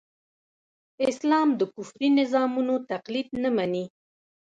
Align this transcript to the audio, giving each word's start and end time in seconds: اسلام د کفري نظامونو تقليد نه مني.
اسلام 1.09 1.47
د 1.59 1.61
کفري 1.73 2.09
نظامونو 2.19 2.75
تقليد 2.91 3.27
نه 3.43 3.49
مني. 3.55 3.85